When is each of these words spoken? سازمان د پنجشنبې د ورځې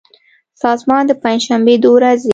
سازمان 0.61 1.03
د 1.07 1.11
پنجشنبې 1.23 1.75
د 1.81 1.85
ورځې 1.95 2.29